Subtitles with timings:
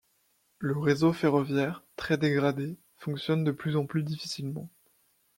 [0.57, 4.67] Le réseau ferroviaire, très dégradé, fonctionne de plus en plus difficilement.